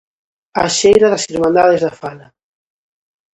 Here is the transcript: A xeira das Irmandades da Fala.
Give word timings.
A 0.63 0.65
xeira 0.77 1.07
das 1.13 1.27
Irmandades 1.35 1.81
da 1.85 1.91
Fala. 2.01 2.27